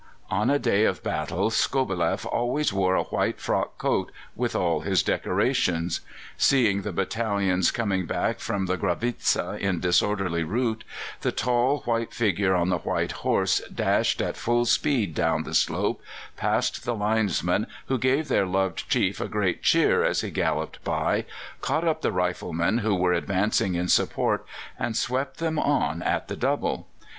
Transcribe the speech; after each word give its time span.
On 0.31 0.49
a 0.49 0.57
day 0.57 0.85
of 0.85 1.03
battle 1.03 1.51
Skobeleff 1.51 2.25
always 2.25 2.73
wore 2.73 2.95
a 2.95 3.03
white 3.03 3.39
frock 3.39 3.77
coat, 3.77 4.11
with 4.35 4.55
all 4.55 4.79
his 4.79 5.03
decorations. 5.03 6.01
Seeing 6.37 6.81
the 6.81 6.91
battalions 6.91 7.69
coming 7.69 8.07
back 8.07 8.39
from 8.39 8.65
the 8.65 8.77
Gravitza 8.79 9.59
in 9.61 9.79
disorderly 9.79 10.41
route, 10.43 10.83
the 11.19 11.31
tall 11.31 11.81
white 11.81 12.15
figure 12.15 12.55
on 12.55 12.69
the 12.69 12.79
white 12.79 13.11
horse 13.11 13.59
dashed 13.71 14.21
at 14.23 14.35
full 14.37 14.65
speed 14.65 15.13
down 15.13 15.43
the 15.43 15.53
slope, 15.53 16.01
passed 16.35 16.83
the 16.83 16.95
linesmen, 16.95 17.67
who 17.85 17.99
gave 17.99 18.27
their 18.27 18.47
loved 18.47 18.89
chief 18.89 19.21
a 19.21 19.27
great 19.27 19.61
cheer 19.61 20.03
as 20.03 20.21
he 20.21 20.31
galloped 20.31 20.83
by, 20.83 21.25
caught 21.61 21.87
up 21.87 22.01
the 22.01 22.11
riflemen 22.11 22.79
who 22.79 22.95
were 22.95 23.13
advancing 23.13 23.75
in 23.75 23.87
support, 23.87 24.47
and 24.79 24.97
swept 24.97 25.37
them 25.37 25.59
on 25.59 26.01
at 26.01 26.27
the 26.27 26.35
double. 26.35 26.87